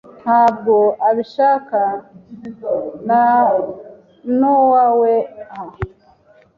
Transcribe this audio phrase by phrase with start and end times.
[0.21, 0.75] ntabwo
[1.07, 1.79] abishaka
[3.07, 5.35] nonaweha.